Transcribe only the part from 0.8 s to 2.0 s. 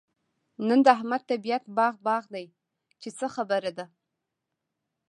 د احمد طبيعت باغ